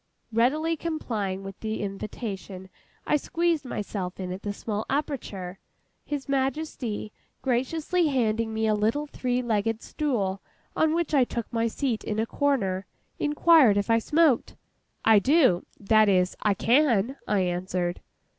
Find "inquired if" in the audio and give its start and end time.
13.19-13.91